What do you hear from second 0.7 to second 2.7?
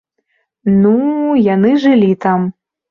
Ну, яны жылі там.